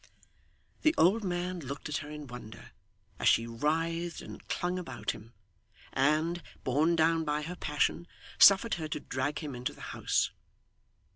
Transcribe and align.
The 0.81 0.95
old 0.97 1.23
man 1.23 1.59
looked 1.59 1.87
at 1.87 1.97
her 1.97 2.09
in 2.09 2.25
wonder, 2.25 2.71
as 3.19 3.27
she 3.27 3.45
writhed 3.45 4.19
and 4.23 4.47
clung 4.47 4.79
about 4.79 5.11
him; 5.11 5.31
and, 5.93 6.41
borne 6.63 6.95
down 6.95 7.23
by 7.23 7.43
her 7.43 7.55
passion, 7.55 8.07
suffered 8.39 8.73
her 8.81 8.87
to 8.87 8.99
drag 8.99 9.37
him 9.37 9.53
into 9.53 9.73
the 9.73 9.81
house. 9.93 10.31